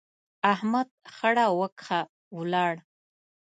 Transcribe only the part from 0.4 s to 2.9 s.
احمد خړه وکښه، ولاړ.